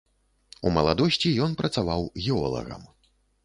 [0.69, 2.93] У маладосці ён працаваў геолагам.